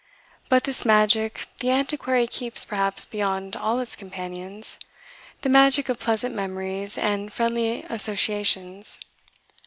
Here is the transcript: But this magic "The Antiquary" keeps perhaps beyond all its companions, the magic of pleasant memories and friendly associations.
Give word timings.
But 0.49 0.63
this 0.63 0.83
magic 0.83 1.45
"The 1.59 1.69
Antiquary" 1.69 2.25
keeps 2.25 2.65
perhaps 2.65 3.05
beyond 3.05 3.55
all 3.55 3.79
its 3.79 3.95
companions, 3.95 4.79
the 5.43 5.49
magic 5.49 5.89
of 5.89 5.99
pleasant 5.99 6.33
memories 6.33 6.97
and 6.97 7.31
friendly 7.31 7.83
associations. 7.87 8.99